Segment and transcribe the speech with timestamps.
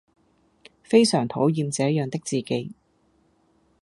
[0.81, 2.71] 非常討厭這樣的自己